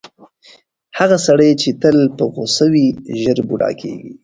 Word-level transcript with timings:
هغه 0.97 1.17
سړی 1.27 1.51
چې 1.61 1.69
تل 1.81 1.97
په 2.17 2.23
غوسه 2.33 2.65
وي، 2.73 2.87
ژر 3.21 3.37
بوډا 3.47 3.69
کیږي. 3.81 4.11